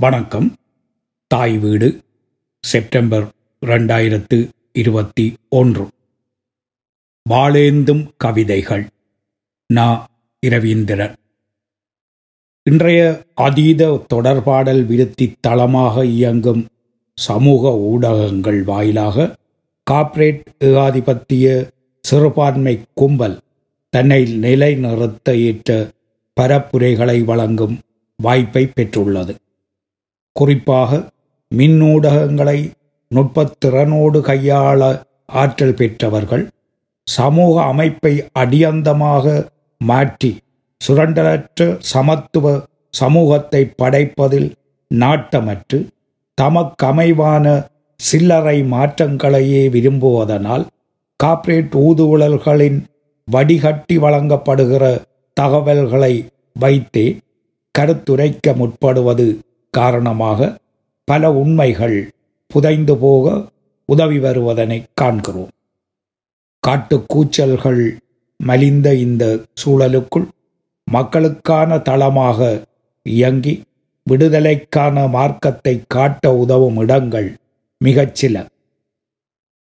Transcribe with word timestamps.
வணக்கம். 0.00 0.54
தாய் 1.26 1.58
வீடு 1.58 2.00
செப்டம்பர் 2.60 3.28
ரெண்டாயிரத்து 3.66 4.48
இருபத்தி 4.72 5.34
ஒன்று. 5.48 5.88
வாழேந்தும் 7.30 8.08
கவிதைகள். 8.16 8.86
நா. 9.66 10.06
இரவீந்திரன். 10.46 11.14
இன்றைய 12.62 13.24
அதீத 13.34 14.06
தொடர்பாடல் 14.14 14.86
விருத்தி 14.86 15.36
தளமாக 15.40 16.04
இயங்கும் 16.04 16.66
சமூக 17.14 17.72
ஊடகங்கள் 17.76 18.62
வாயிலாக 18.62 19.36
கார்ப்பரேட் 19.82 20.50
ஏகாதிபத்திய 20.58 21.70
சிறுபான்மை 22.00 22.80
கும்பல் 22.94 23.38
தன்னை 23.88 24.36
நிலைநிறுத்த 24.36 25.36
ஏற்ற 25.36 25.90
பரப்புரைகளை 26.40 27.24
வழங்கும் 27.24 27.78
வாய்ப்பை 28.16 28.72
பெற்றுள்ளது. 28.76 29.34
குறிப்பாக 30.36 30.90
மின்னூடகங்களை 31.50 32.58
நுட்பத்திறனோடு 33.10 34.18
கையாள 34.20 34.80
ஆற்றல் 35.34 35.74
பெற்றவர்கள் 35.74 36.44
சமூக 37.08 37.54
அமைப்பை 37.64 38.12
அடியந்தமாக 38.38 39.24
மாற்றி 39.80 40.30
சுரண்டலற்ற 40.80 41.68
சமத்துவ 41.90 42.46
சமூகத்தை 42.94 43.62
படைப்பதில் 43.82 44.48
நாட்டமற்று 44.90 45.78
தமக்கமைவான 46.38 47.46
சில்லறை 48.00 48.56
மாற்றங்களையே 48.70 49.62
விரும்புவதனால் 49.74 50.64
கார்ப்பரேட் 51.20 51.74
ஊதுகுழல்களின் 51.80 52.78
வடிகட்டி 53.28 53.96
வழங்கப்படுகிற 53.96 54.84
தகவல்களை 55.36 56.14
வைத்தே 56.56 57.06
கருத்துரைக்க 57.74 58.54
முற்படுவது 58.56 59.26
காரணமாக 59.78 60.48
பல 61.08 61.32
உண்மைகள் 61.32 61.98
புதைந்து 62.50 62.94
போக 62.96 63.26
உதவி 63.88 64.18
வருவதனை 64.18 64.78
காண்கிறோம். 65.00 65.52
காட்டுக்கூச்சல்கள் 66.62 67.82
மலிந்த 68.40 68.88
இந்த 68.96 69.24
சூழலுக்குள் 69.60 70.26
மக்களுக்கான 70.86 71.78
தளமாக 71.80 72.38
இயங்கி 73.06 73.54
விடுதலைக்கான 74.06 75.06
மார்க்கத்தை 75.08 75.74
காட்ட 75.88 76.32
உதவும் 76.34 76.78
இடங்கள் 76.82 77.28
மிகச்சில 77.80 78.36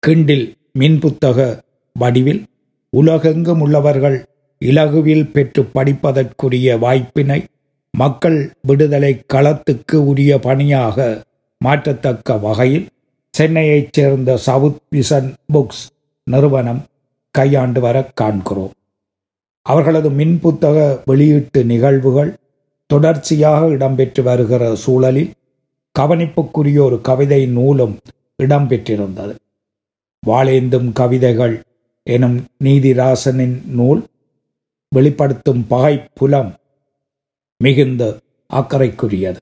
கிண்டில் 0.03 0.47
மின்புத்தக 0.79 1.39
வடிவில் 1.97 2.43
உலகெங்கும் 2.93 3.61
உள்ளவர்கள் 3.61 4.19
இலகுவில் 4.63 5.27
பெற்று 5.31 5.63
படிப்பதற்குரிய 5.75 6.77
வாய்ப்பினை 6.79 7.41
மக்கள் 8.01 8.39
விடுதலை 8.63 9.13
களத்துக்கு 9.33 9.95
உரிய 9.95 10.39
பணியாக 10.39 11.23
மாற்றத்தக்க 11.65 12.41
வகையில் 12.41 12.87
சென்னையைச் 13.31 13.93
சேர்ந்த 13.93 14.37
சவுத் 14.37 14.83
விசன் 14.93 15.29
புக்ஸ் 15.53 15.85
நிறுவனம் 16.31 16.83
கையாண்டு 17.31 17.81
வர 17.81 17.97
காண்கிறோம். 18.15 18.75
அவர்களது 19.63 20.11
மின் 20.11 20.41
புத்தக 20.41 21.03
வெளியீட்டு 21.05 21.65
நிகழ்வுகள் 21.65 22.33
தொடர்ச்சியாக 22.87 23.67
இடம்பெற்று 23.67 24.23
வருகிற 24.23 24.75
சூழலில் 24.75 25.33
கவனிப்புக்குரிய 25.99 26.79
ஒரு 26.79 27.01
கவிதை 27.01 27.47
நூலும் 27.47 27.99
இடம்பெற்றிருந்தது. 28.43 29.35
வாழேந்தும் 30.27 30.93
கவிதைகள் 30.93 31.57
எனும் 32.03 32.39
நீதிராசனின் 32.65 33.57
நூல் 33.79 34.05
வெளிப்படுத்தும் 34.89 35.67
பகை 35.69 35.95
புலம் 36.15 36.55
மிகுந்த 37.61 38.03
அக்கறைக்குரியது. 38.51 39.37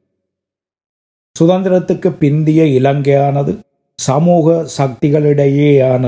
சுதந்திரத்துக்கு 1.37 2.09
பிந்திய 2.21 2.61
இலங்கையானது 2.79 3.53
சமூக 3.99 4.67
சக்திகளிடையேயான 4.79 6.05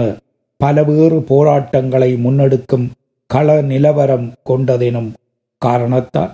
பலவேறு 0.64 1.18
போராட்டங்களை 1.20 2.14
முன்னெடுக்கும் 2.14 2.86
கள 3.26 3.60
நிலவரம் 3.62 4.32
கொண்டதெனும் 4.46 5.10
காரணத்தால் 5.62 6.32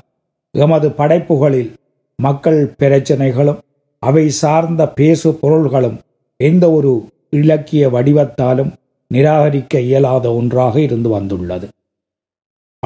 எமது 0.54 0.92
படைப்புகளில் 0.92 1.72
மக்கள் 2.18 2.74
பிரச்சனைகளும் 2.78 3.60
அவை 4.02 4.28
சார்ந்த 4.28 4.82
பேசு 4.88 5.34
பொருள்களும் 5.34 5.98
எந்த 6.36 6.70
ஒரு 6.70 6.92
இலக்கிய 7.30 7.88
வடிவத்தாலும் 7.88 8.72
நிராகரிக்க 9.14 9.80
இயலாத 9.80 10.34
ஒன்றாக 10.34 10.80
இருந்து 10.80 11.08
வந்துள்ளது. 11.08 11.68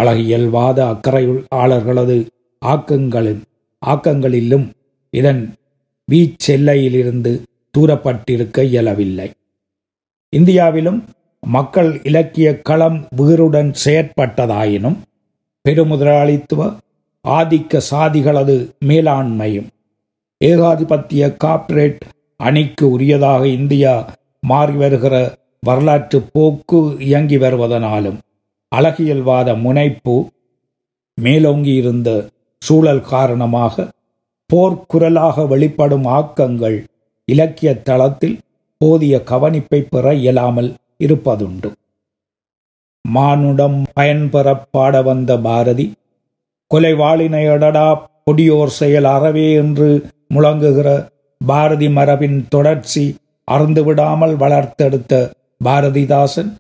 அழகியல்வாத 0.01 0.79
அக்கறையாளர்களது 0.93 2.17
ஆக்கங்களின் 2.67 3.43
ஆக்கங்களிலும் 3.83 4.67
இதன் 5.13 5.43
வீச்செல்லையிலிருந்து 6.09 7.33
தூரப்பட்டிருக்க 7.75 8.61
இயலவில்லை 8.69 9.29
இந்தியாவிலும் 10.33 11.01
மக்கள் 11.43 11.91
இலக்கிய 12.03 12.49
களம் 12.63 12.99
வீருடன் 13.17 13.71
செயற்பட்டதாயினும் 13.85 14.99
பெருமுதலாளித்துவ 15.65 16.63
ஆதிக்க 17.25 17.81
சாதிகளது 17.91 18.57
மேலாண்மையும் 18.85 19.69
ஏகாதிபத்திய 20.41 21.23
கார்ப்பரேட் 21.37 22.03
அணிக்கு 22.41 22.87
உரியதாக 22.97 23.43
இந்தியா 23.53 23.93
மாறி 24.43 24.75
வருகிற 24.75 25.15
வரலாற்று 25.63 26.19
போக்கு 26.33 26.81
இயங்கி 27.01 27.37
வருவதனாலும் 27.37 28.19
அழகியல்வாத 28.73 29.49
முனைப்பு 29.57 30.17
மேலோங்கியிருந்த 31.19 32.11
சூழல் 32.67 33.05
காரணமாக 33.05 33.87
போர்க்குரலாக 34.51 35.47
வெளிப்படும் 35.47 36.07
ஆக்கங்கள் 36.17 36.79
இலக்கிய 37.29 37.71
தளத்தில் 37.81 38.37
போதிய 38.81 39.15
கவனிப்பை 39.31 39.81
பெற 39.85 40.07
இயலாமல் 40.15 40.71
இருப்பதுண்டு. 41.05 41.69
மானுடம் 43.05 43.79
பயன்பெறப் 43.95 44.67
பாட 44.71 44.95
வந்த 45.03 45.33
பாரதி 45.39 45.87
கொலைவாளினையடடா 46.71 47.89
பொடியோர் 48.25 48.73
செயல் 48.73 49.09
அறவே 49.11 49.49
என்று 49.53 49.89
முழங்குகிற 50.35 50.89
பாரதி 51.41 51.89
மரபின் 51.89 52.39
தொடர்ச்சி 52.49 53.05
அறந்துவிடாமல் 53.49 54.35
வளர்த்தெடுத்த 54.37 55.13
பாரதிதாசன் 55.65 56.51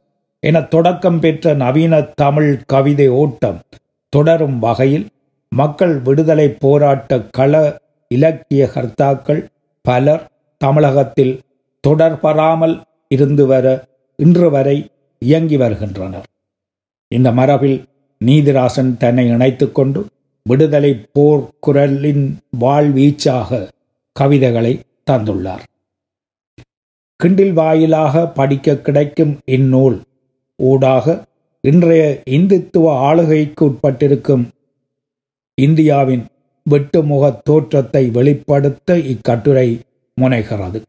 என 0.42 0.60
தொடக்கம் 0.66 1.20
பெற்ற 1.20 1.54
நவீன 1.54 1.94
தமிழ் 2.14 2.52
கவிதை 2.66 3.08
ஓட்டம் 3.16 3.58
தொடரும் 4.12 4.58
வகையில் 4.58 5.06
மக்கள் 5.52 5.94
விடுதலை 5.98 6.48
போராட்ட 6.48 7.20
கள 7.30 7.78
இலக்கிய 8.08 8.70
கர்த்தாக்கள் 8.74 9.42
பலர் 9.84 10.24
தமிழகத்தில் 10.60 11.34
தொடர்பறாமல் 11.88 12.80
இருந்து 13.08 13.46
வர 13.46 13.66
இன்று 14.18 14.50
வரை 14.50 14.90
இயங்கி 15.22 15.56
வருகின்றனர். 15.56 16.26
இந்த 17.08 17.32
மரபில் 17.32 17.84
நீதிராசன் 18.20 18.96
தன்னை 18.96 19.28
இணைத்து 19.28 19.72
கொண்டு 19.72 20.06
விடுதலை 20.42 20.92
போர் 21.12 21.44
குரலின் 21.60 22.38
வாழ்வீச்சாக 22.60 23.68
கவிதைகளை 24.16 24.80
தந்துள்ளார். 25.10 25.64
கிண்டில் 27.20 27.52
வாயிலாக 27.52 28.26
படிக்க 28.28 28.76
கிடைக்கும் 28.76 29.38
இந்நூல் 29.44 30.00
ஊடாக 30.56 31.24
இன்றைய 31.60 32.22
இந்துத்துவ 32.30 32.88
ஆளுகைக்கு 33.08 33.62
உட்பட்டிருக்கும் 33.66 34.44
இந்தியாவின் 35.64 36.24
வெட்டுமுக 36.70 37.24
தோற்றத்தை 37.44 38.02
வெளிப்படுத்த 38.16 38.96
இக்கட்டுரை 39.12 39.68
முனைகிறது. 40.20 40.80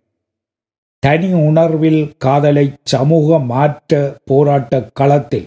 தனி 1.04 1.30
உணர்வில் 1.34 2.02
காதலை 2.18 2.64
சமூக 2.84 3.38
மாற்ற 3.52 4.00
போராட்ட 4.26 4.82
களத்தில் 4.94 5.46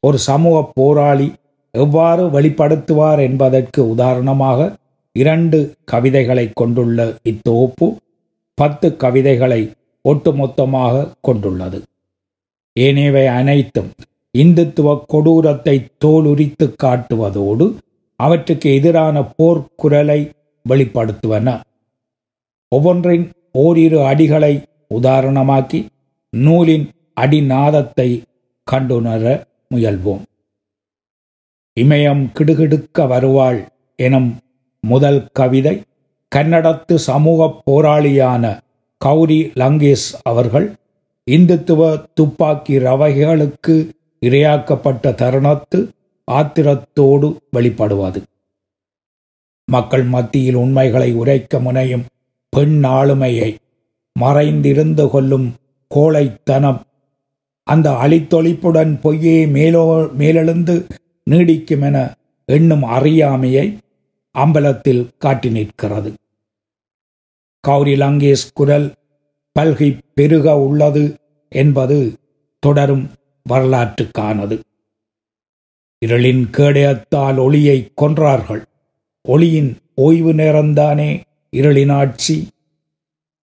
ஒரு 0.00 0.18
சமூக 0.18 0.56
போராளி 0.74 1.28
எவ்வாறு 1.74 2.24
வெளிப்படுத்துவார் 2.28 3.20
என்பதற்கு 3.20 3.80
உதாரணமாக 3.88 4.68
இரண்டு 5.16 5.58
கவிதைகளை 5.84 6.46
கொண்டுள்ள 6.52 7.06
இத்தொகுப்பு 7.24 7.88
பத்து 8.54 8.88
கவிதைகளை 8.96 9.62
ஒட்டுமொத்தமாக 10.04 11.04
கொண்டுள்ளது. 11.20 11.78
ஏனையவை 12.76 13.26
அனைத்தும் 13.38 13.90
இந்துத்துவ 14.38 14.88
கொடூரத்தை 15.12 15.76
தோலுரித்து 16.04 16.66
காட்டுவதோடு 16.82 17.66
அவற்றுக்கு 18.24 18.68
எதிரான 18.78 19.16
போர்க்குரலை 19.38 20.20
வெளிப்படுத்துவன. 20.64 21.48
ஒவ்வொன்றின் 22.72 23.26
ஓரிரு 23.64 24.00
அடிகளை 24.10 24.54
உதாரணமாக்கி 24.94 25.80
நூலின் 26.32 26.86
அடிநாதத்தை 27.20 28.08
கண்டுணர 28.66 29.24
முயல்வோம். 29.70 30.24
இமயம் 31.76 32.22
கிடுகிடுக்க 32.36 33.06
வருவாள் 33.06 33.60
எனும் 33.98 34.30
முதல் 34.84 35.20
கவிதை 35.38 35.74
கன்னடத்து 36.32 36.94
சமூக 37.08 37.48
போராளியான 37.66 38.44
கௌரி 39.00 39.40
லங்கேஷ் 39.60 40.08
அவர்கள் 40.22 40.66
இந்துத்துவ 41.26 41.88
துப்பாக்கி 42.14 42.74
ரவைகளுக்கு 42.86 43.74
இரையாக்கப்பட்ட 44.26 45.12
தருணத்து 45.20 45.78
ஆத்திரத்தோடு 46.30 47.28
வெளிப்படுவது 47.56 48.22
மக்கள் 49.64 50.04
மத்தியில் 50.04 50.54
உண்மைகளை 50.54 51.12
உரைக்க 51.12 51.60
முனையும் 51.60 52.04
பெண் 52.48 52.84
ஆளுமையை 52.84 53.50
மறைந்திருந்து 54.20 55.10
கொள்ளும் 55.10 55.54
கோழைத்தனம் 55.94 56.80
அந்த 57.64 57.90
அழித்தொழிப்புடன் 57.90 59.00
பொய்யே 59.00 59.46
மேலோ 59.46 59.84
மேலெழுந்து 60.18 60.86
நீடிக்கும் 61.30 61.82
என 61.82 62.14
எண்ணும் 62.44 62.82
அறியாமையை 62.82 63.66
அம்பலத்தில் 64.38 65.02
காட்டி 65.18 65.50
நிற்கிறது. 65.50 66.10
கௌரி 67.60 67.94
லங்கேஷ் 67.94 68.48
குரல் 68.54 68.92
பல்கி 69.58 69.98
பெருக 70.14 70.56
உள்ளது 70.58 71.04
என்பது 71.48 71.98
தொடரும் 72.58 73.10
வரலாற்றுக்கானது. 73.48 74.60
இருளின் 76.06 76.44
கேடயத்தால் 76.56 77.38
ஒளியை 77.38 77.92
கொன்றார்கள். 78.00 78.62
ஒளியின் 79.22 79.76
ஓய்வு 79.94 80.32
நேரம்தானே 80.32 81.20
இருளின் 81.56 81.92
ஆட்சி? 81.92 82.48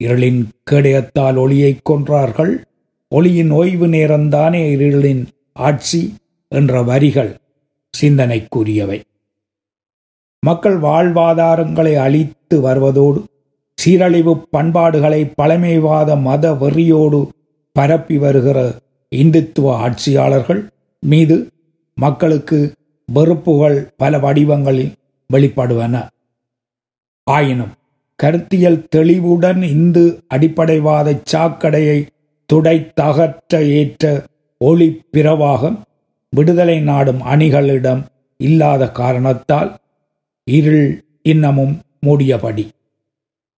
இருளின் 0.04 0.44
கேடயத்தால் 0.72 1.38
ஒளியை 1.38 1.78
கொன்றார்கள். 1.90 2.54
ஒளியின் 3.10 3.52
ஓய்வு 3.52 3.88
நேரம்தானே 3.88 4.64
இருளின் 4.76 5.26
ஆட்சி? 5.54 6.16
என்ற 6.48 6.82
வரிகள் 6.82 7.38
சிந்தனைக்குரியவை. 8.02 9.02
மக்கள் 10.40 10.80
வாழ்வாதாரங்களை 10.80 11.96
அளித்து 11.96 12.62
வருவதோடு 12.62 13.24
சீரழிவு 13.74 14.48
பண்பாடுகளை 14.52 15.32
பழமைவாத 15.36 16.16
மத 16.16 16.52
வெறியோடு 16.54 17.28
பரப்பி 17.72 18.18
வருகிற 18.18 18.76
இந்துத்துவ 19.16 19.72
ஆட்சியாளர்கள் 19.76 20.70
மீது 21.00 21.48
மக்களுக்கு 22.00 22.58
வெறுப்புகள் 23.06 23.78
பல 23.98 24.20
வடிவங்களில் 24.20 24.92
வெளிப்படுவன. 25.34 25.96
ஆயினும் 27.28 27.74
கருத்தியல் 28.16 28.86
தெளிவுடன் 28.96 29.62
இந்து 29.64 30.04
அடிப்படைவாத 30.28 31.16
சாக்கடையை 31.32 32.00
துடைத்தகற்ற 32.54 33.56
ஏற்ற 33.80 34.24
ஒளி 34.58 34.88
பிரவாகம் 35.14 35.78
விடுதலை 36.30 36.78
நாடும் 36.80 37.22
அணிகளிடம் 37.22 38.02
இல்லாத 38.40 38.90
காரணத்தால் 38.92 39.72
இருள் 40.48 40.86
இன்னமும் 41.22 41.76
மூடியபடி. 42.06 42.66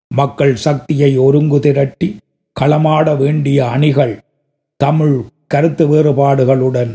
மக்கள் 0.08 0.56
சக்தியை 0.56 1.12
ஒருங்கு 1.18 1.60
திரட்டி 1.60 2.18
களமாட 2.60 3.18
வேண்டிய 3.18 3.60
அணிகள் 3.70 4.16
தமிழ் 4.76 5.16
கருத்து 5.48 5.84
வேறுபாடுகளுடன் 5.88 6.92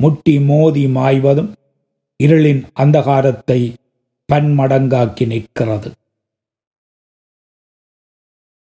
முட்டி 0.00 0.40
மோதி 0.40 0.86
மாய்வதும் 0.86 1.52
இருளின் 2.24 2.62
அந்தகாரத்தை 2.80 3.60
பன்மடங்காக்கி 4.32 5.26
நிற்கிறது. 5.26 5.90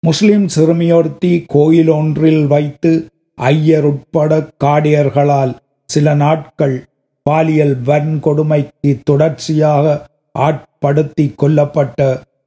முஸ்லிம் 0.03 0.47
சிறுமியொருத்தி 0.55 1.45
கோயில் 1.47 1.89
ஒன்றில் 1.89 2.47
வைத்து 2.47 2.93
ஐயர் 3.39 3.85
உட்பட 3.85 4.51
காடியர்களால் 4.65 5.55
சில 5.89 6.15
நாட்கள் 6.15 6.77
பாலியல் 7.23 7.77
வன்கொடுமைக்கு 7.83 9.01
தொடர்ச்சியாக 9.05 9.95
ஆட்படுத்தி 10.39 11.27
கொல்லப்பட்ட 11.43 12.01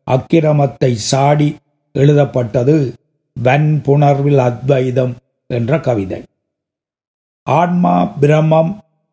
அக்கிரமத்தை 0.07 0.93
சாடி 0.93 1.49
எழுதப்பட்டது 1.95 2.77
வன்புணர்வில் 3.43 4.41
அத்வைதம் 4.49 5.13
என்ற 5.49 5.79
கவிதை. 5.79 6.21
ஆன்மா 7.47 7.95
பிரம்மம் 8.21 8.71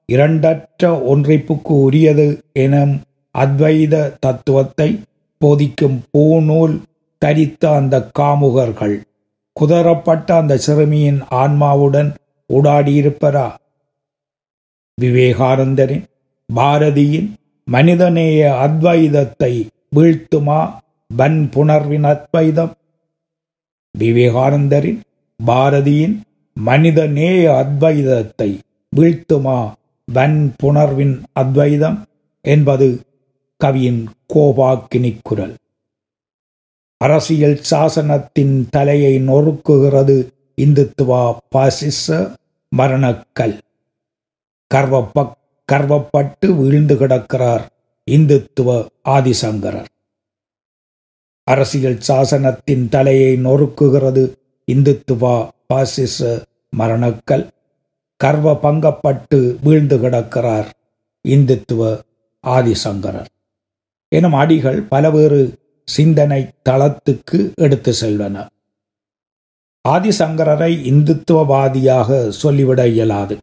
இரண்டற்ற 0.09 0.85
ஒன்றிப்புக்கு 1.13 1.75
உரியது 1.87 2.27
எனும் 2.53 2.95
அத்வைத 3.35 3.95
தத்துவத்தை 4.21 4.89
போதிக்கும் 5.41 5.99
பூநூல் 6.13 6.75
தரித்த 7.23 7.63
அந்த 7.75 7.97
காமுகர்கள். 8.19 8.97
குதறப்பட்ட 9.57 10.29
அந்த 10.37 10.55
சிறுமியின் 10.57 11.21
ஆன்மாவுடன் 11.31 12.11
உடாடியிருப்பரா 12.51 13.47
விவேகானந்தரின் 14.99 16.05
பாரதியின் 16.49 17.29
மனிதநேய 17.69 18.41
அத்வைதத்தை 18.67 19.53
வீழ்த்துமா? 19.97 20.61
வன்புணர்வின் 21.11 22.05
அத்வைதம்? 22.05 22.73
விவேகானந்தரின் 23.95 25.01
பாரதியின் 25.41 26.17
மனித 26.61 27.07
நேய 27.07 27.51
அத்வைதத்தை 27.51 28.59
வீழ்த்துமா 28.97 29.73
வன் 30.13 30.55
புணர்வின் 30.63 31.23
அத்வைதம் 31.33 32.05
என்பது 32.41 33.01
கவியின் 33.57 34.09
கோபாக்கினி 34.35 35.17
குரல். 35.23 35.55
அரசியல் 36.97 37.61
சாசனத்தின் 37.71 38.65
தலையை 38.71 39.19
நொறுக்குகிறது 39.19 40.29
இந்துத்துவா 40.63 41.37
பாசிச 41.49 42.35
மரணக்கல். 42.77 43.59
கர்வப்ப 44.75 45.31
கர்வப்பட்டு 45.73 46.57
வீழ்ந்து 46.57 46.97
கிடக்கிறார் 46.97 47.69
இந்துத்துவ 48.11 48.87
ஆதிசங்கரர். 49.09 49.91
அரசியல் 51.45 52.01
சாசனத்தின் 52.09 52.89
தலையை 52.89 53.37
நொறுக்குகிறது 53.37 54.33
இந்துத்துவா 54.73 55.49
பாசிச 55.75 56.43
மரணக்கல். 56.79 57.45
கர்வ 58.21 58.53
பங்கப்பட்டு 58.63 59.39
வீழ்ந்து 59.63 59.97
கிடக்கிறார் 59.99 60.69
இந்துத்துவ 61.29 62.01
ஆதிசங்கரர். 62.45 63.31
எனும் 64.09 64.33
அடிகள் 64.33 64.81
பலவேறு 64.91 65.41
சிந்தனை 65.89 66.41
தளத்துக்கு 66.69 67.39
எடுத்து 67.55 67.93
செல்வன. 68.01 68.37
ஆதிசங்கரரை 69.89 70.73
இந்துத்துவவாதியாக 70.91 72.29
சொல்லிவிட 72.43 72.87
இயலாது. 72.89 73.37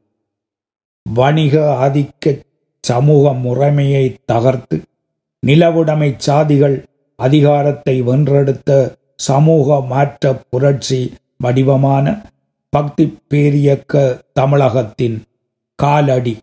வணிக 1.04 1.60
ஆதிக்க 1.84 2.34
சமூக 2.84 3.31
முறைமையை 3.45 4.06
தகர்த்து 4.25 4.77
நிலவுடைமை 5.48 6.10
சாதிகள் 6.27 6.77
அதிகாரத்தை 7.19 7.95
வென்றெடுத்த 8.01 8.72
சமூக 9.16 9.81
மாற்ற 9.81 10.31
புரட்சி 10.50 11.00
வடிவமான 11.44 12.06
பக்தி 12.74 13.06
பேரியக்க 13.30 13.94
தமிழகத்தின் 14.34 15.18
காலடி 15.80 16.34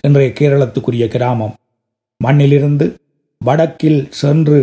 இன்றைய 0.00 0.28
கேரளத்துக்குரிய 0.40 1.06
கிராமம். 1.08 1.54
மண்ணிலிருந்து 2.24 2.86
வடக்கில் 3.40 4.00
சென்று 4.20 4.60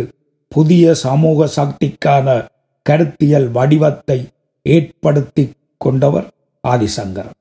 புதிய 0.48 0.94
சமூக 0.94 1.48
சக்திக்கான 1.56 2.36
கருத்தியல் 2.86 3.48
வடிவத்தை 3.50 4.18
ஏற்படுத்தி 4.66 5.44
கொண்டவர் 5.78 6.26
ஆதிசங்கரன். 6.64 7.36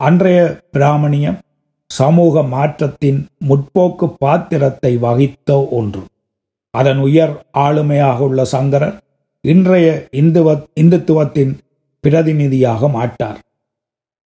அன்றைய 0.00 0.40
பிராமணியம் 0.72 1.38
சமூக 1.90 2.42
மாற்றத்தின் 2.54 3.20
முற்போக்கு 3.48 4.06
பாத்திரத்தை 4.18 4.92
வகித்த 4.96 5.50
ஒன்று. 5.70 6.02
அதன் 6.74 6.98
உயர் 6.98 7.34
ஆளுமையாக 7.58 8.18
உள்ள 8.18 8.44
சங்கரர் 8.44 8.96
இன்றைய 9.52 9.88
இந்துவ 10.20 10.48
இந்துத்துவத்தின் 10.80 11.52
பிரதிநிதியாக 12.04 12.88
மாட்டார். 12.88 13.40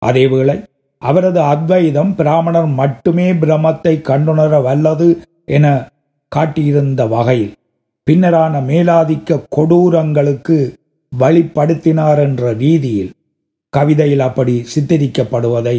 அதேவேளை 0.07 0.55
அவரது 1.03 1.41
அத்வைதம் 1.53 2.13
பிராமணர் 2.15 2.69
மட்டுமே 2.81 3.27
பிரமத்தை 3.33 3.95
கண்டுணர 4.09 4.61
வல்லது 4.63 5.09
என 5.57 5.67
காட்டியிருந்த 6.33 7.03
வகையில் 7.15 7.53
பின்னரான 8.07 8.55
மேலாதிக்க 8.71 9.39
கொடூரங்களுக்கு 9.57 10.57
வழிப்படுத்தினார் 11.13 12.21
என்ற 12.27 12.53
ரீதியில் 12.63 13.13
கவிதையில் 13.73 14.25
அப்படி 14.29 14.55
சித்தரிக்கப்படுவதை 14.75 15.79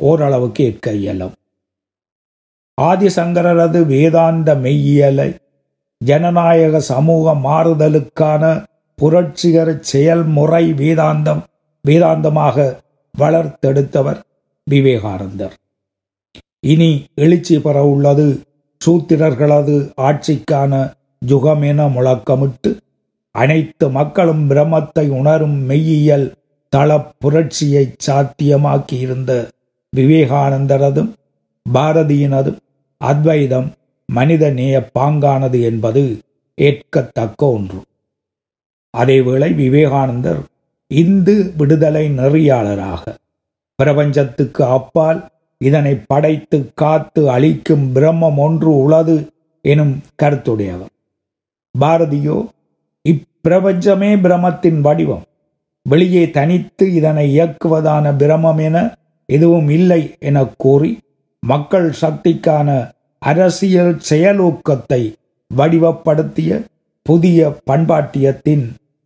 ஓரளவுக்கு 0.00 0.64
ஏற்க 0.64 0.92
இயலும். 1.00 1.34
ஆதிசங்கரரது 2.82 3.80
வேதாந்த 3.86 4.54
மெய்யியலை 4.64 5.28
ஜனநாயக 6.00 6.80
சமூக 6.92 7.34
மாறுதலுக்கான 7.48 8.44
புரட்சிகர 8.98 9.68
செயல்முறை 9.80 10.64
வேதாந்தம் 10.72 11.42
வேதாந்தமாக 11.84 12.56
வளர்த்தெடுத்தவர் 13.14 14.20
விவேகானந்தர். 14.66 15.54
இனி 16.60 16.90
எழுச்சி 17.14 17.56
பெற 17.58 17.76
உள்ளது 17.84 18.26
சூத்திரர்களது 18.80 19.76
ஆட்சிக்கான 20.00 20.72
ஜுகமென 21.26 21.80
முழக்கமிட்டு 21.96 22.70
அனைத்து 23.34 23.86
மக்களும் 23.90 24.42
பிரமத்தை 24.50 25.04
உணரும் 25.18 25.56
மெய்யியல் 25.68 26.26
தள 26.72 26.90
புரட்சியை 27.18 27.84
சாத்தியமாக்கியிருந்த 28.06 29.32
விவேகானந்தரதும் 29.92 31.10
பாரதியினதும் 31.66 32.60
அத்வைதம் 33.00 33.68
மனித 34.08 34.44
நேய 34.50 34.76
பாங்கானது 34.98 35.58
என்பது 35.62 36.02
ஏற்கத்தக்க 36.58 37.42
ஒன்று. 37.56 37.80
அதேவேளை 38.94 39.54
விவேகானந்தர் 39.54 40.40
இந்து 40.90 41.52
விடுதலை 41.56 42.04
நெறியாளராக. 42.18 43.02
பிரபஞ்சத்துக்கு 43.78 44.64
அப்பால் 44.64 45.20
இதனை 45.60 45.94
படைத்து 46.06 46.58
காத்து 46.74 47.22
அழிக்கும் 47.30 47.84
பிரம்மம் 47.94 48.36
ஒன்று 48.36 48.70
உளது 48.76 49.16
எனும் 49.64 49.94
கருத்துடையவர். 50.22 50.92
பாரதியோ 51.74 52.38
இப்பிரபஞ்சமே 53.04 54.10
பிரமத்தின் 54.20 54.80
வடிவம். 54.80 55.24
வெளியே 55.86 56.30
தனித்து 56.30 56.84
இதனை 56.92 57.24
இயக்குவதான 57.38 58.12
பிரமம் 58.16 58.58
என 58.58 58.76
எதுவும் 59.28 59.68
இல்லை 59.68 60.02
என 60.18 60.44
கூறி 60.56 60.92
மக்கள் 61.42 61.88
சக்திக்கான 62.00 62.68
அரசியல் 63.22 63.94
செயலூக்கத்தை 64.10 65.02
வடிவப்படுத்திய 65.50 66.50
புதிய 67.06 67.38
பண்பாட்டியத்தின் 67.70 68.64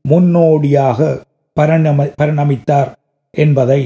முன்னோடியாக 0.09 0.99
பரிணமி 1.53 2.07
பரிணமித்தார் 2.21 2.91
என்பதை 3.35 3.83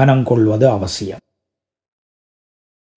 மனங்கொள்வது 0.00 0.66
அவசியம். 0.68 1.24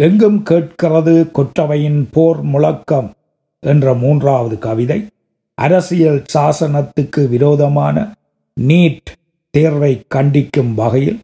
எங்கும் 0.04 0.40
கேட்கிறது 0.44 1.14
கொற்றவையின் 1.34 2.02
போர் 2.12 2.42
முழக்கம் 2.44 3.10
என்ற 3.64 3.94
மூன்றாவது 3.94 4.56
கவிதை 4.58 5.00
அரசியல் 5.58 6.22
சாசனத்துக்கு 6.34 7.22
விரோதமான 7.30 7.98
நீட் 8.62 9.10
தேர்வை 9.54 9.94
கண்டிக்கும் 10.16 10.74
வகையில் 10.76 11.20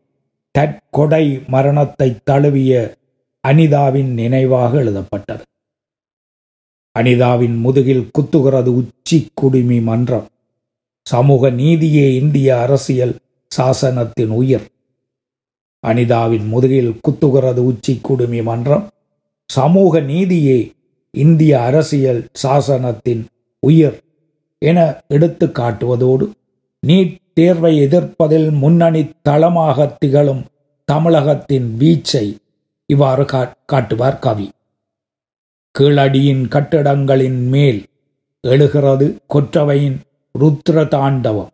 தற்கொடை 0.52 1.26
மரணத்தை 1.48 2.10
தழுவிய 2.24 2.74
அனிதாவின் 3.48 4.12
நினைவாக 4.14 4.72
எழுதப்பட்டது. 4.78 5.44
அனிதாவின் 6.96 7.56
முதுகில் 7.60 8.10
குத்துகிறது 8.18 8.72
உச்சி 8.80 9.18
குடிமி 9.42 9.80
மன்றம். 9.82 10.28
சமூக 11.12 11.50
நீதியே 11.60 12.08
இந்திய 12.16 12.50
அரசியல் 12.66 13.14
சாசனத்தின் 13.52 14.34
உயிர். 14.40 14.66
அனிதாவின் 15.84 16.46
முதுகில் 16.48 16.92
குத்துகிறது 17.06 17.62
உச்சி 17.70 17.94
குடுமி 18.08 18.42
மன்றம். 18.50 18.86
சமூக 19.50 20.00
நீதியே 20.12 20.58
இந்திய 21.14 21.54
அரசியல் 21.70 22.22
சாசனத்தின் 22.42 23.24
உயிர் 23.64 23.98
என 24.62 24.80
எடுத்து 25.08 25.46
காட்டுவதோடு 25.60 26.26
நீட் 26.88 27.16
தேர்வை 27.38 27.74
எதிர்ப்பதில் 27.86 28.50
முன்னணி 28.62 29.02
தளமாக 29.28 29.88
திகழும் 30.02 30.44
தமிழகத்தின் 30.88 31.68
வீச்சை 31.80 32.26
இவ்வாறு 32.90 33.26
காட்டுவார் 33.72 34.22
கவி. 34.26 34.48
கீழடியின் 35.76 36.44
கட்டிடங்களின் 36.54 37.42
மேல் 37.56 37.82
எழுகிறது 38.44 39.08
கொற்றவையின் 39.34 39.98
ருத்ர 40.36 40.78
தாண்டவம் 40.88 41.54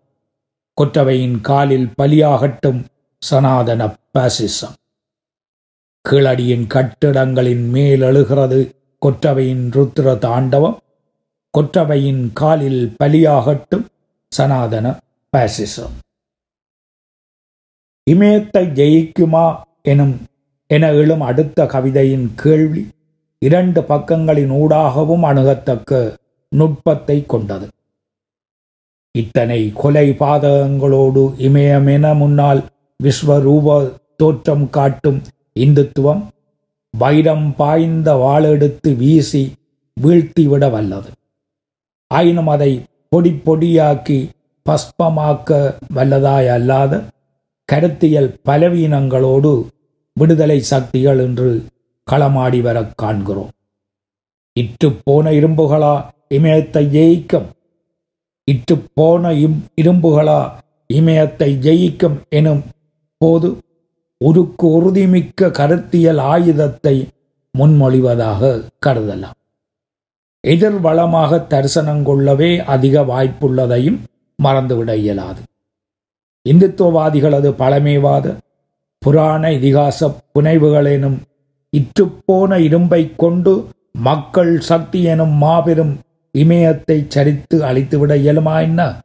கொற்றவையின் 0.78 1.38
காலில் 1.42 1.88
பலியாகட்டும் 2.02 2.82
சனாதன 3.22 3.82
பாசிசம். 4.14 4.76
கீழடியின் 6.06 6.66
கட்டிடங்களின் 6.74 7.70
மேல் 7.70 8.02
எழுகிறது 8.02 8.60
கொற்றவையின் 9.02 9.64
ருத்ர 9.76 10.18
தாண்டவம் 10.26 10.78
கொற்றவையின் 11.58 12.24
காலில் 12.34 12.84
பலியாகட்டும் 13.04 13.86
சனாதன 14.32 14.86
பாசிசம். 15.34 15.96
இமயத்தை 18.12 18.64
ஜெயிக்குமா 18.80 19.46
எனும் 19.82 20.16
என 20.72 20.92
எழும் 20.94 21.22
அடுத்த 21.22 21.66
கவிதையின் 21.66 22.28
கேள்வி 22.36 22.84
இரண்டு 23.42 23.82
பக்கங்களின் 23.82 24.54
ஊடாகவும் 24.62 25.26
அணுகத்தக்க 25.30 25.92
நுட்பத்தை 26.52 27.18
கொண்டது. 27.26 27.68
இத்தனை 29.16 29.72
கொலை 29.76 30.10
பாதகங்களோடு 30.10 31.24
இமயமென 31.40 32.18
முன்னால் 32.18 32.64
விஸ்வரூப 33.04 33.92
தோற்றம் 34.16 34.70
காட்டும் 34.70 35.22
இந்துத்துவம் 35.60 36.24
வைரம் 36.98 37.56
பாய்ந்த 37.56 38.16
வாளெடுத்து 38.16 38.96
வீசி 38.96 39.54
வீழ்த்திவிட 40.04 40.72
வல்லது. 40.72 41.10
ஆயினும் 42.08 42.48
அதை 42.48 42.84
பொடி 43.10 43.30
பொடியாக்கி 43.46 44.30
பஸ்பமாக்க 44.66 45.74
வல்லதாய் 45.96 46.48
அல்லாத 46.48 47.04
கருத்தியல் 47.66 48.36
பலவீனங்களோடு 48.46 49.68
விடுதலை 50.14 50.60
சக்திகள் 50.62 51.20
என்று 51.20 51.66
களமாடி 52.12 52.62
வரக் 52.62 52.94
காண்கிறோம். 52.96 53.50
இட்டு 54.54 54.92
போன 55.04 55.32
இரும்புகளா 55.32 56.06
இமயத்தை 56.28 56.86
ஜெயிக்கும் 56.86 57.54
இட்டு 58.48 58.76
போன 58.94 59.32
இரும்புகளா? 59.82 60.40
இமயத்தை 60.90 61.48
ஜெயிக்கும் 61.62 62.18
எனும் 62.30 62.64
போது 63.22 63.50
உருக்கு 64.22 64.66
உறுதிமிக்க 64.78 65.50
கருத்தியல் 65.52 66.22
ஆயுதத்தை 66.34 66.96
முன்மொழிவதாக 67.58 68.42
கருதலாம். 68.86 69.38
எதிர்வளமாக 70.44 71.40
தரிசனம் 71.48 72.04
கொள்ளவே 72.04 72.52
அதிக 72.66 73.02
வாய்ப்புள்ளதையும் 73.02 74.00
மறந்துவிட 74.40 74.92
இயலாது. 74.96 75.42
இந்துத்துவவாதிகளது 76.46 77.50
பழமைவாத 77.52 78.36
புராண 79.02 79.44
இதிகாச 79.52 80.00
புனைவுகள் 80.34 80.90
எனும் 80.92 81.18
இற்றுப்போன 81.74 82.58
இரும்பை 82.60 83.02
கொண்டு 83.16 83.54
மக்கள் 84.00 84.60
சக்தி 84.60 85.00
எனும் 85.04 85.36
மாபெரும் 85.44 85.94
இமயத்தை 86.36 87.08
சரித்து 87.16 87.60
அழித்துவிட 87.60 88.16
இயலுமா 88.16 88.62
என்ன? 88.62 89.02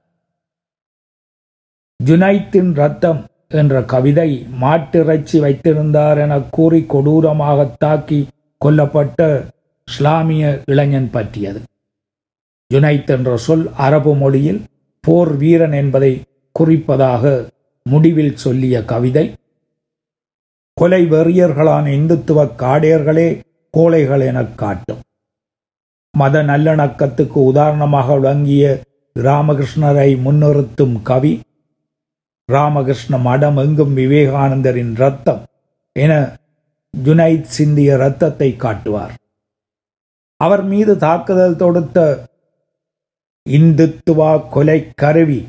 ஜுனைத்தின் 2.05 2.75
ரத்தம் 2.75 3.27
என்ற 3.49 3.83
கவிதை 3.83 4.47
மாட்டிறைச்சி 4.61 5.41
வைத்திருந்தார் 5.41 6.19
என 6.19 6.39
கூறி 6.39 6.85
கொடூரமாக 6.87 7.75
தாக்கி 7.79 8.29
கொல்லப்பட்ட 8.65 9.47
இஸ்லாமிய 9.87 10.63
இளைஞன் 10.65 11.11
பற்றியது. 11.11 11.61
ஜுனைத் 12.75 13.07
என்ற 13.07 13.37
சொல் 13.37 13.71
அரபு 13.77 14.15
மொழியில் 14.17 14.63
போர் 15.01 15.37
வீரன் 15.37 15.73
என்பதை 15.73 16.23
குறிப்பதாக 16.59 17.47
முடிவில் 17.83 18.37
சொல்லிய 18.37 18.85
கவிதை 18.85 19.35
கொலை 20.75 21.11
வெறியர்களான 21.11 21.87
இந்துத்துவ 21.91 22.51
காடையர்களே 22.59 23.41
கோழைகள் 23.71 24.21
எனக் 24.21 24.59
காட்டும். 24.59 24.99
மத 26.14 26.43
நல்லிணக்கத்துக்கு 26.43 27.38
உதாரணமாக 27.50 28.14
விளங்கிய 28.14 28.64
ராமகிருஷ்ணரை 29.17 30.11
முன்னிறுத்தும் 30.25 30.97
கவி 31.02 31.33
ராமகிருஷ்ண 32.49 33.19
மடம் 33.19 33.57
எங்கும் 33.57 33.97
விவேகானந்தரின் 33.97 34.93
ரத்தம் 34.95 35.43
என 35.97 36.12
ஜுனைத் 37.05 37.49
சிந்திய 37.57 37.97
ரத்தத்தை 37.97 38.57
காட்டுவார். 38.57 39.14
அவர் 40.37 40.64
மீது 40.64 40.93
தாக்குதல் 40.99 41.57
தொடுத்த 41.57 41.99
இந்துத்துவா 43.47 44.33
கொலை 44.49 44.79
கருவி 44.95 45.40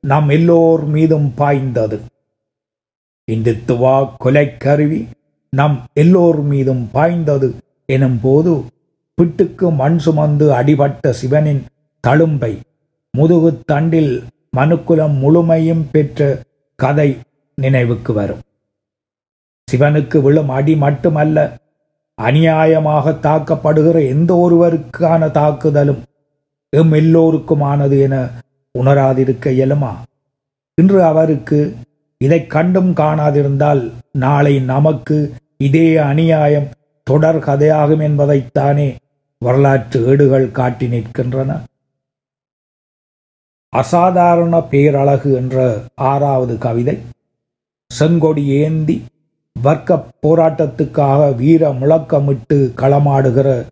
நம் 0.00 0.28
எல்லோர் 0.28 0.84
மீதும் 0.84 1.28
பாய்ந்தது. 1.34 1.98
இந்துத்துவா 3.32 3.96
கொலை 4.18 4.46
கருவி 4.56 5.00
நம் 5.52 5.78
எல்லோர் 5.92 6.40
மீதும் 6.42 6.84
பாய்ந்தது 6.92 7.48
எனும் 7.86 8.18
போது 8.22 8.52
பிட்டுக்கு 9.20 9.70
மண் 9.70 9.98
சுமந்து 9.98 10.52
அடிபட்ட 10.52 11.12
சிவனின் 11.12 11.64
தழும்பை. 12.04 12.52
முதுகு 13.10 13.60
தண்டில் 13.64 14.22
மனுக்குலம் 14.56 15.16
முழுமையும் 15.18 15.82
பெற்ற 15.90 16.38
கதை 16.74 17.18
நினைவுக்கு 17.54 18.12
வரும். 18.12 18.40
சிவனுக்கு 19.68 20.22
விழும் 20.22 20.48
அடி 20.48 20.76
மட்டுமல்ல 20.76 21.56
அநியாயமாக 22.22 23.12
தாக்கப்படுகிற 23.26 24.06
எந்த 24.08 24.30
ஒருவருக்கான 24.44 25.30
தாக்குதலும் 25.30 26.00
எம் 26.68 26.92
எல்லோருக்குமானது 26.92 28.00
என 28.00 28.28
உணராதிருக்க 28.78 29.52
இயலுமா? 29.58 29.92
இன்று 30.74 31.04
அவருக்கு 31.04 31.74
இதை 32.18 32.46
கண்டும் 32.46 32.90
காணாதிருந்தால் 32.94 33.90
நாளை 34.12 34.58
நமக்கு 34.60 35.32
இதே 35.56 35.96
அநியாயம் 35.96 36.68
தொடர் 37.02 37.44
கதையாகும் 37.44 38.02
என்பதைத்தானே 38.08 38.94
வரலாற்று 39.44 40.06
ஏடுகள் 40.06 40.50
காட்டி 40.50 40.86
நிற்கின்றன. 40.86 41.60
அசாதாரண 43.68 44.60
பேரழகு 44.60 45.34
என்ற 45.34 45.82
ஆறாவது 45.94 46.58
கவிதை 46.58 46.98
செங்கொடி 47.98 48.46
ஏந்தி 48.46 49.04
வர்க்க 49.62 50.06
போராட்டத்துக்காக 50.26 51.36
வீர 51.36 51.70
முழக்கமிட்டு 51.70 52.58
களமாடுகிற 52.76 53.66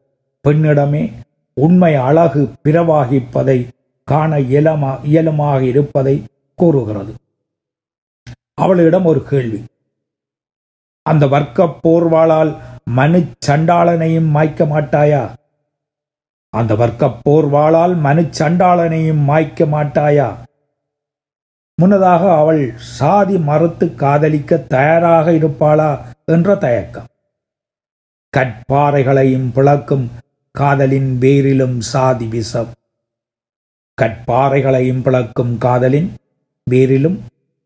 பெண்ணிடமே 0.48 1.12
உண்மை 1.52 1.94
அழகு 1.94 2.50
பிறவாகிப்பதை 2.64 3.68
காண 4.04 4.38
இயலமா 4.38 4.92
இயலுமாக 5.04 5.60
இருப்பதை 5.60 6.22
கூறுகிறது. 6.54 7.14
அவளிடம் 8.54 9.04
ஒரு 9.04 9.24
கேள்வி. 9.24 9.64
அந்த 11.02 11.26
வர்க்க 11.26 11.76
போர்வாளால் 11.82 12.56
மனு 12.84 13.18
சண்டாளனையும் 13.46 14.30
மாய்க்க 14.34 14.64
மாட்டாயா? 14.64 15.22
அந்த 16.52 16.74
வர்க்கப் 16.74 17.18
போர்வாளால் 17.24 17.94
மனு 18.00 18.22
சண்டாளனையும் 18.38 19.24
மாய்க்க 19.28 19.66
மாட்டாயா? 19.74 20.28
முன்னதாக 21.78 22.22
அவள் 22.36 22.62
சாதி 22.76 23.36
மறுத்து 23.38 23.94
காதலிக்க 23.94 24.56
தயாராக 24.56 25.26
இருப்பாளா 25.30 25.90
என்ற 26.24 26.56
தயக்கம். 26.56 27.08
கற்பாறைகளையும் 28.36 29.48
பிளக்கும் 29.54 30.06
காதலின் 30.54 31.10
வேரிலும் 31.20 31.78
சாதி 31.78 32.26
விஷம் 32.26 32.70
கற்பாறைகளையும் 33.98 35.02
பிளக்கும் 35.02 35.58
காதலின் 35.58 36.08
வேரிலும் 36.70 37.18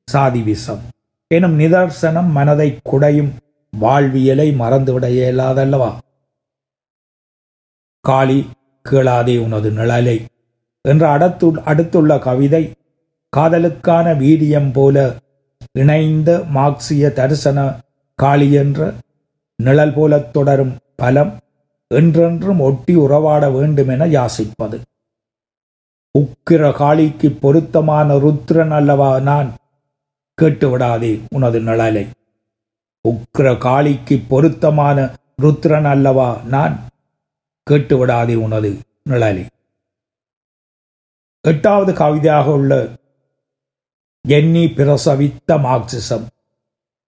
சாதி 0.08 0.42
விஷம் 0.42 0.82
எனும் 1.30 1.56
நிதர்சனம் 1.58 2.30
மனதை 2.30 2.68
குடையும் 2.90 3.30
வாழ்வியலை 3.72 4.48
மறந்துவிட 4.60 5.06
இயலாதல்லவா? 5.18 5.90
காளி 8.04 8.40
கேளாதே 8.82 9.38
உனது 9.38 9.70
நிழலை 9.70 10.24
என்ற 10.80 11.10
அடுத்து 11.10 11.62
அடுத்துள்ள 11.64 12.18
கவிதை 12.18 12.72
காதலுக்கான 13.36 14.12
வீரியம் 14.14 14.72
போல 14.72 15.14
இணைந்த 15.72 16.44
மார்க்சிய 16.48 17.10
தரிசன 17.10 17.80
காளி 18.14 18.52
என்ற 18.52 18.92
நிழல் 19.56 19.92
போல 19.92 20.18
தொடரும் 20.18 20.76
பலம் 20.96 21.38
என்றென்றும் 21.94 22.60
ஒட்டி 22.60 22.94
உறவாட 22.94 23.50
வேண்டுமென 23.50 24.06
யாசிப்பது. 24.06 24.80
உக்கிர 26.18 26.70
காளிக்கு 26.70 27.38
பொருத்தமான 27.40 28.14
ருத்ரன் 28.14 28.70
அல்லவா 28.70 29.20
நான்? 29.20 29.54
கேட்டுவிடாதே 30.42 31.20
உனது 31.30 31.60
நிழலை. 31.60 32.06
உக்கிர 33.08 33.56
காளிக்கு 33.58 34.22
பொருத்தமான 34.28 35.14
ருத்ரன் 35.42 35.84
அல்லவா 35.84 36.40
நான்? 36.44 36.80
கேட்டுவிடாதே 37.70 38.34
உனது 38.44 38.70
நிழலை 39.10 39.44
எட்டாவது 41.44 41.92
கவிதையாக 41.92 42.46
உள்ள 42.58 42.72
எண்ணி 44.24 44.64
பிரசவித்த 44.76 45.56
மார்க்சிசம் 45.66 46.26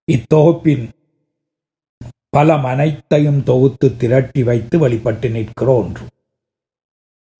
இத்தொகுப்பின் 0.08 0.84
பலம் 2.28 2.64
அனைத்தையும் 2.64 3.42
தொகுத்து 3.42 3.88
திரட்டி 3.96 4.42
வைத்து 4.42 4.76
வழிபட்டு 4.78 5.28
நிற்கிற 5.30 5.68
ஒன்று. 5.72 6.04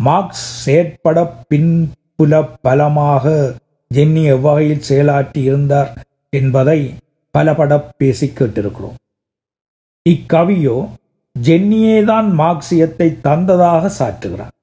மார்க்ஸ் 0.00 0.44
செயற்பட 0.64 1.18
பின்புல 1.50 2.32
பலமாக 2.62 3.32
ஜென்னி 3.90 4.22
எவ்வகையில் 4.34 4.86
செயலாற்றி 4.88 5.40
இருந்தார் 5.50 5.90
என்பதை 6.38 6.78
பலபட 7.34 7.72
பேசி 7.98 8.26
கேட்டிருக்கிறோம். 8.28 8.98
இக்கவியோ 10.06 10.76
ஜென்னியேதான் 11.42 12.28
மார்க்சியத்தை 12.40 13.08
தந்ததாக 13.24 13.90
சாற்றுகிறார். 13.98 14.54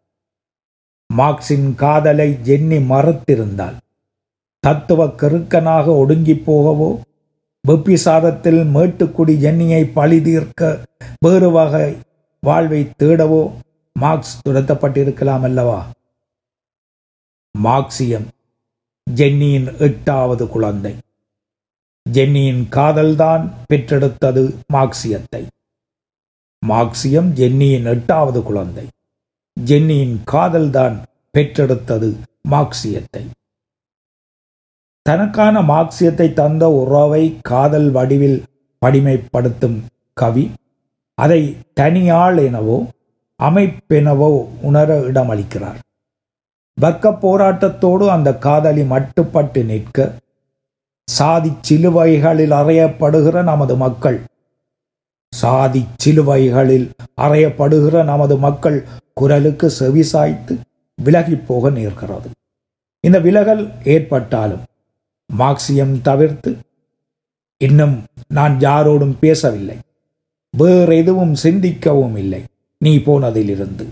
மார்க்சின் 1.14 1.76
காதலை 1.76 2.38
ஜென்னி 2.44 2.78
மறுத்திருந்தால் 2.78 3.78
தத்துவ 4.60 5.06
கருக்கனாக 5.06 5.86
ஒடுங்கி 5.86 6.34
போகவோ? 6.34 7.00
வெப்பிசாதத்தில் 7.68 8.62
மேட்டுக்குடி 8.76 9.36
ஜென்னியை 9.36 9.92
பழி 9.94 10.22
தீர்க்க 10.22 10.86
வேறு 11.20 11.52
வகை 11.52 11.98
வாழ்வை 12.40 12.90
தேடவோ? 13.00 13.52
மார்க்ஸ் 14.00 14.40
துரத்தப்பட்டிருக்கலாம் 14.50 15.42
அல்லவா? 15.42 15.88
மார்க்சியம் 17.64 18.28
ஜென்னியின் 19.16 19.78
எட்டாவது 19.78 20.48
குழந்தை. 20.48 20.96
ஜென்னியின் 22.10 22.64
காதல்தான் 22.70 23.50
பெற்றெடுத்தது 23.74 24.56
மார்க்சியத்தை. 24.74 25.48
மார்க்சியம் 26.64 27.30
ஜென்னியின் 27.40 27.88
எட்டாவது 27.92 28.40
குழந்தை. 28.44 28.84
ஜென்னியின் 29.58 30.16
காதல்தான் 30.32 30.96
பெற்றெடுத்தது 31.38 32.10
மார்க்சியத்தை. 32.50 33.24
தனக்கான 35.06 35.62
மார்க்சியத்தை 35.62 36.28
தந்த 36.34 36.64
உறவை 36.72 37.24
காதல் 37.42 37.90
வடிவில் 37.92 38.40
படிமைப்படுத்தும் 38.82 39.78
கவி 40.14 40.46
அதை 41.18 41.42
தனியாள் 41.80 42.38
எனவோ 42.48 42.78
அமைப்பெனவோ 43.40 44.32
உணர 44.62 44.90
இடமளிக்கிறார். 45.10 45.80
வர்க்க 46.78 47.10
போராட்டத்தோடு 47.24 48.06
அந்த 48.10 48.30
காதலி 48.38 48.84
மட்டுப்பட்டு 48.94 49.64
நிற்க 49.66 49.98
சாதி 51.08 51.52
சிலுவைகளில் 51.62 52.54
அறையப்படுகிற 52.60 53.44
நமது 53.44 53.76
மக்கள் 53.76 54.20
சாதி 55.36 55.86
சிலுவைகளில் 55.96 56.90
அறையப்படுகிற 57.22 58.04
நமது 58.04 58.38
மக்கள் 58.38 58.88
குரலுக்கு 59.14 59.72
செவிசாய்த்து 59.80 60.60
விலகி 61.04 61.36
போக 61.36 61.70
நேர்கிறது. 61.70 62.30
இந்த 63.00 63.20
விலகல் 63.20 63.72
ஏற்பட்டாலும் 63.84 64.64
மார்க்சியம் 65.40 66.02
தவிர்த்து 66.02 66.58
இன்னும் 67.58 68.04
நான் 68.28 68.58
யாரோடும் 68.58 69.14
பேசவில்லை. 69.20 69.76
வேறு 70.58 70.98
எதுவும் 70.98 71.36
சிந்திக்கவும் 71.44 72.18
இல்லை. 72.18 72.44
நீ 72.78 72.98
போனதிலிருந்து 72.98 73.86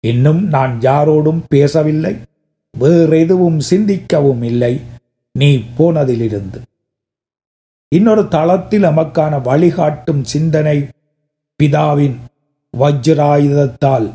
இன்னும் 0.00 0.48
நான் 0.48 0.78
யாரோடும் 0.78 1.40
பேசவில்லை. 1.48 2.16
வேறு 2.78 3.18
எதுவும் 3.18 3.60
சிந்திக்கவும் 3.70 4.42
இல்லை. 4.42 4.80
நீ 5.38 5.56
போனதிலிருந்து 5.78 6.60
இன்னொரு 7.94 8.28
தளத்தில் 8.28 8.82
நமக்கான 8.82 9.42
வழிகாட்டும் 9.42 10.24
சிந்தனை 10.24 10.88
பிதாவின் 11.62 12.16
வஜ்ராயுதத்தால் 12.78 14.10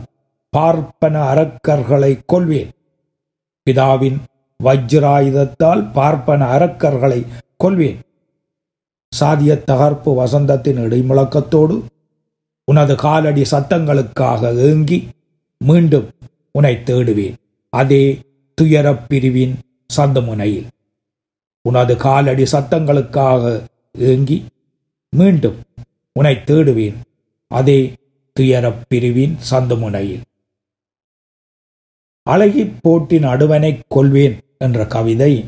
பார்ப்பன 0.50 1.34
அரக்கர்களை 1.34 2.20
கொள்வேன் 2.26 2.70
பிதாவின் 3.70 4.18
வஜ்ராயுதத்தால் 4.64 5.92
பார்ப்பன 5.94 6.58
அரக்கர்களை 6.58 7.26
கொள்வேன் 7.58 8.00
சாதிய 9.20 9.60
தகர்ப்பு 9.64 10.12
வசந்தத்தின் 10.24 10.80
இடைமுழக்கத்தோடு 10.80 11.82
உனது 12.66 12.96
காலடி 12.96 13.42
சத்தங்களுக்காக 13.52 14.56
ஏங்கி 14.56 15.08
மீண்டும் 15.58 16.10
உன்னை 16.52 16.76
தேடுவேன். 16.76 17.36
அதே 17.70 18.20
துயரப் 18.62 19.06
பிரிவின் 19.08 19.60
சந்தமுனையில். 19.98 20.68
உனது 21.68 21.96
காலடி 21.96 22.44
சத்தங்களுக்காக 22.44 23.64
ஏங்கி 23.98 24.46
மீண்டும் 25.10 25.56
உன்னை 26.14 26.36
தேடுவேன். 26.36 26.96
அதே 27.48 27.94
துயரப் 28.34 28.86
பிரிவின் 28.88 29.38
சந்துமுனையில். 29.52 30.22
அழகி 32.24 32.72
போட்டின் 32.82 33.26
அடுவனைக் 33.26 33.80
கொள்வேன் 33.88 34.40
என்ற 34.58 34.86
கவிதை. 34.86 35.46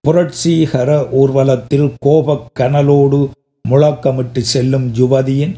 புரட்சிகர 0.00 1.08
ஊர்வலத்தில் 1.10 1.94
கோபக் 1.98 2.50
கனலோடு 2.54 3.30
முழக்கமிட்டு 3.68 4.38
செல்லும் 4.38 4.94
யுவதியின் 4.94 5.54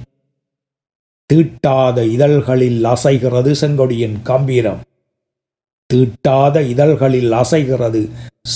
தீட்டாத 1.33 2.11
இதழ்களில் 2.11 2.85
அசைகிறது 2.85 3.54
செங்கொடியின் 3.61 4.22
கம்பீரம். 4.22 4.80
தீட்டாத 5.94 6.68
இதழ்களில் 6.68 7.33
அசைகிறது 7.33 8.09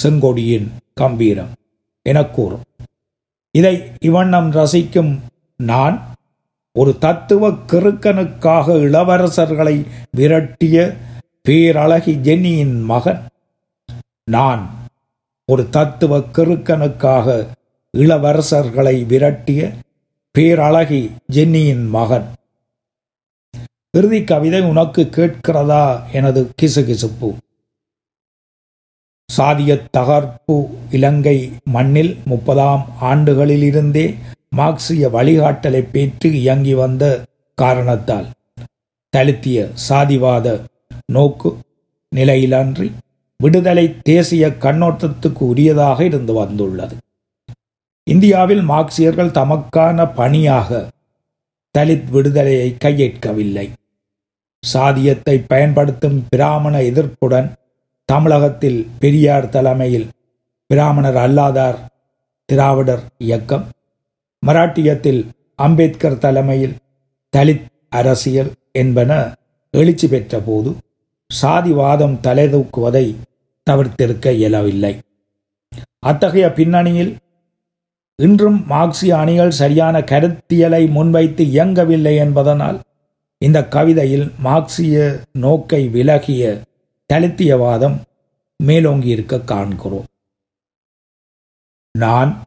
செங்கொடியின் 0.03 0.69
கம்பீரம். 0.95 1.49
என 2.03 2.25
கூறும். 2.25 2.63
இதை 3.51 3.83
இவண்ணம் 4.01 4.53
ரசிக்கும் 4.53 5.19
நான் 5.57 6.15
ஒரு 6.79 6.99
தத்துவ 6.99 7.51
கிறுக்கனுக்காக 7.51 8.67
இளவரசர்களை 8.87 9.87
விரட்டிய 10.17 10.95
பேரழகி 11.49 12.15
ஜென்னியின் 12.15 12.81
மகன். 12.81 13.23
நான் 14.31 14.71
ஒரு 15.47 15.71
தத்துவ 15.71 16.19
கிறுக்கனுக்காக 16.19 17.47
இளவரசர்களை 17.97 19.05
விரட்டிய 19.05 19.73
பேரழகி 20.39 21.11
ஜென்னியின் 21.33 21.89
மகன். 21.89 22.25
இறுதி 23.97 24.25
கவிதை 24.25 24.61
உனக்கு 24.61 25.03
கேட்கிறதா? 25.03 25.83
எனது 26.13 26.41
கிசுகிசுப்பு. 26.63 27.29
சாதிய 29.37 29.75
தகர்ப்பு 29.97 30.57
இலங்கை 30.91 31.53
மண்ணில் 31.65 32.17
முப்பதாம் 32.25 32.83
ஆண்டுகளிலிருந்தே 33.01 34.15
மார்க்சிய 34.51 35.09
வழிகாட்டலை 35.09 35.81
பெற்று 35.93 36.41
இயங்கி 36.41 36.75
வந்த 36.75 37.25
காரணத்தால் 37.55 38.27
தலித்திய 39.17 39.71
சாதிவாத 39.89 40.65
நோக்கு 41.13 41.57
நிலையிலன்றி 42.17 42.91
விடுதலை 43.39 43.87
தேசிய 44.03 44.49
கண்ணோட்டத்துக்கு 44.49 45.43
உரியதாக 45.53 46.01
இருந்து 46.01 46.33
வந்துள்ளது. 46.33 46.97
இந்தியாவில் 48.11 48.69
மார்க்சியர்கள் 48.69 49.35
தமக்கான 49.39 50.11
பணியாக 50.15 50.89
தலித் 51.79 52.11
விடுதலையை 52.11 52.77
கையேற்கவில்லை. 52.85 53.73
சாதியத்தை 54.73 55.37
பயன்படுத்தும் 55.47 56.19
பிராமண 56.29 56.75
எதிர்ப்புடன் 56.81 57.49
தமிழகத்தில் 58.09 58.81
பெரியார் 58.99 59.49
தலைமையில் 59.49 60.09
பிராமணர் 60.71 61.17
அல்லாதார் 61.17 61.79
திராவிடர் 62.49 63.05
இயக்கம் 63.19 63.65
மராட்டியத்தில் 64.43 65.21
அம்பேத்கர் 65.59 66.19
தலைமையில் 66.19 66.75
தலித் 67.33 67.67
அரசியல் 67.91 68.51
என்பன 68.73 69.13
எழுச்சி 69.75 70.07
பெற்ற 70.09 70.39
போது 70.39 70.71
சாதிவாதம் 71.31 72.17
தலைதூக்குவதை 72.23 73.07
தவிர்த்திருக்க 73.67 74.27
இயலவில்லை. 74.33 74.93
அத்தகைய 75.99 76.47
பின்னணியில் 76.53 77.13
இன்றும் 78.19 78.59
மார்க்சிய 78.67 79.13
அணிகள் 79.19 79.55
சரியான 79.61 80.01
கருத்தியலை 80.11 80.83
முன்வைத்து 80.91 81.45
இயங்கவில்லை 81.45 82.15
என்பதனால் 82.17 82.79
இந்த 83.39 83.69
கவிதையில் 83.69 84.33
மார்க்சிய 84.39 85.21
நோக்கை 85.33 85.91
விலகிய 85.91 86.63
தலித்தியவாதம் 87.13 87.97
மேலோங்கி 88.57 89.09
இருக்க 89.09 89.41
காண்கிறோம். 89.41 90.05
நான் 91.99 92.43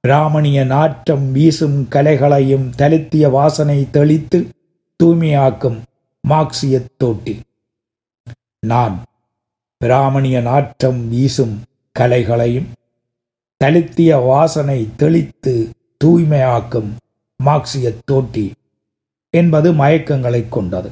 பிராமணிய 0.00 0.64
நாற்றம் 0.64 1.32
வீசும் 1.32 1.88
கலைகளையும் 1.88 2.70
தலித்திய 2.76 3.30
வாசனை 3.30 3.90
தெளித்து 3.90 4.48
தூய்மையாக்கும் 5.02 5.78
மார்க்சிய 6.20 6.80
தோட்டி. 6.96 7.40
நான் 8.66 9.04
பிராமணிய 9.76 10.40
நாற்றம் 10.40 11.08
வீசும் 11.08 11.62
கலைகளையும் 11.98 12.68
தலித்திய 13.64 14.24
வாசனை 14.24 14.88
தெளித்து 14.96 15.70
தூய்மையாக்கும் 16.04 16.90
மார்க்சிய 17.36 17.92
தோட்டி. 18.04 18.52
என்பது 19.30 19.72
மயக்கங்களை 19.72 20.48
கொண்டது. 20.48 20.90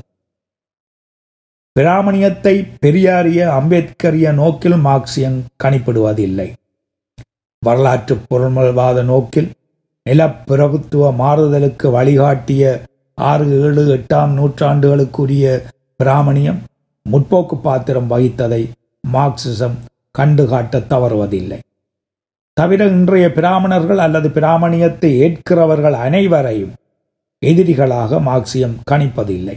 பிராமணியத்தை 1.76 2.54
பெரியாரிய 2.84 3.40
அம்பேத்கரிய 3.58 4.32
நோக்கில் 4.32 4.78
மார்க்சியம் 4.84 5.38
கணிப்பிடுவதில்லை. 5.64 6.52
வரலாற்று 7.62 8.16
பொருள்வாத 8.28 9.02
நோக்கில் 9.02 9.50
நிலப்பிரபுத்துவ 10.10 11.04
மாறுதலுக்கு 11.18 11.90
வழிகாட்டிய 11.90 12.62
ஆறு 13.14 13.46
ஏழு 13.62 13.82
எட்டாம் 13.96 14.32
நூற்றாண்டுகளுக்குரிய 14.38 15.62
பிராமணியம் 15.96 16.60
முற்போக்கு 17.06 17.56
பாத்திரம் 17.62 18.10
வகித்ததை 18.10 18.62
மார்க்சிசம் 19.12 19.76
கண்டுகாட்ட 20.18 20.82
தவறுவதில்லை. 20.92 21.58
தவிர 22.52 22.84
இன்றைய 22.86 23.32
பிராமணர்கள் 23.32 23.98
அல்லது 23.98 24.28
பிராமணியத்தை 24.28 25.10
ஏற்கிறவர்கள் 25.24 25.96
அனைவரையும் 26.06 26.74
எதிரிகளாக 27.42 28.20
மார்க்சியம் 28.28 28.76
கணிப்பதில்லை. 28.90 29.56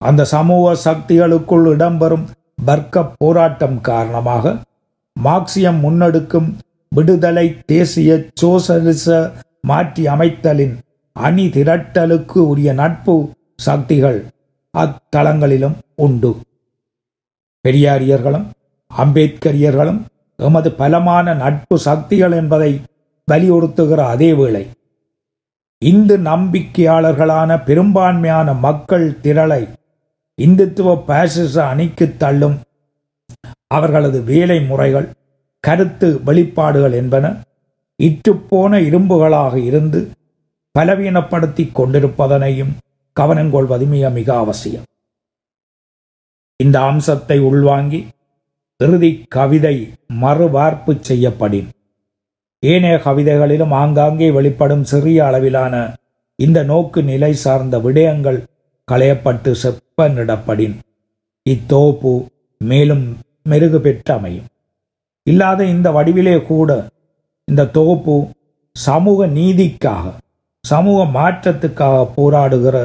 அந்த 0.00 0.22
சமூக 0.34 0.74
சக்திகளுக்குள் 0.84 1.66
இடம்பெறும் 1.74 2.26
வர்க்க 2.64 3.04
போராட்டம் 3.20 3.78
காரணமாக 3.80 4.54
மார்க்சியம் 5.16 5.78
முன்னெடுக்கும் 5.84 6.48
விடுதலை 6.92 7.46
தேசிய 7.66 8.10
சோசலிச 8.40 9.16
மாற்றி 9.60 10.02
அமைத்தலின் 10.06 10.74
அணி 11.16 11.46
திரட்டலுக்கு 11.56 12.38
உரிய 12.50 12.72
நட்பு 12.72 13.14
சக்திகள் 13.66 14.20
அத்தளங்களிலும் 14.74 15.76
உண்டு. 15.96 16.32
பெரியாரியர்களும் 17.64 18.46
அம்பேத்கரியர்களும் 18.90 20.00
எமது 20.38 20.70
பலமான 20.72 21.34
நட்பு 21.34 21.76
சக்திகள் 21.78 22.34
என்பதை 22.40 22.72
வலியுறுத்துகிற 23.28 24.00
அதே 24.14 24.30
வேளை 24.32 24.64
இந்து 25.78 26.18
நம்பிக்கையாளர்களான 26.18 27.64
பெரும்பான்மையான 27.64 28.52
மக்கள் 28.52 29.18
திரளை 29.22 29.68
இந்துத்துவ 30.42 31.04
பாசிச 31.04 31.66
அணிக்கு 31.66 32.14
தள்ளும் 32.18 32.56
அவர்களது 33.66 34.22
வேலை 34.22 34.60
முறைகள் 34.60 35.08
கருத்து 35.60 36.20
வெளிப்பாடுகள் 36.26 36.92
என்பன 36.92 37.42
இற்றுப்போன 38.02 38.80
இரும்புகளாக 38.88 39.54
இருந்து 39.56 40.10
பலவீனப்படுத்தி 40.78 41.64
கொண்டிருப்பதனையும் 41.74 42.74
கவனங்கொள்வது 43.20 43.86
மிக 43.86 44.10
மிக 44.10 44.36
அவசியம். 44.36 44.86
இந்த 46.56 46.80
அம்சத்தை 46.80 47.38
உள்வாங்கி 47.38 48.06
இறுதி 48.76 49.24
கவிதை 49.28 49.92
மறுவார்ப்பு 50.22 50.92
செய்யப்படின். 51.08 51.68
ஏனைய 52.62 52.96
கவிதைகளிலும் 53.04 53.72
ஆங்காங்கே 53.80 54.28
வெளிப்படும் 54.30 54.84
சிறிய 54.84 55.18
அளவிலான 55.26 55.74
இந்த 56.38 56.58
நோக்கு 56.62 57.00
நிலை 57.02 57.32
சார்ந்த 57.44 57.76
விடயங்கள் 57.78 58.38
களையப்பட்டு 58.88 59.50
செப்பனிடப்படின். 59.62 60.76
இத்தோப்பு 61.46 62.12
மேலும் 62.60 63.04
மெருகு 63.42 63.78
பெற்று 63.80 64.12
அமையும் 64.14 64.48
இல்லாத 65.26 65.60
இந்த 65.64 65.88
வடிவிலே 65.90 66.36
கூட 66.46 66.70
இந்த 67.48 67.70
தொகுப்பு 67.76 68.16
சமூக 68.76 69.26
நீதிக்காக 69.38 70.06
சமூக 70.64 70.98
மாற்றத்துக்காக 71.18 71.98
போராடுகிற 72.16 72.76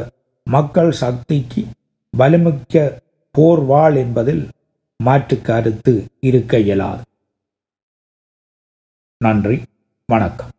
மக்கள் 0.47 0.91
சக்திக்கு 1.01 1.61
வலிமிக்க 2.13 2.83
போர்வாள் 3.35 3.95
என்பதில் 4.03 4.43
மாற்று 4.99 5.35
கருத்து 5.41 5.93
இருக்க 6.29 6.59
இயலாது. 6.59 7.03
நன்றி 9.25 9.55
வணக்கம். 10.11 10.52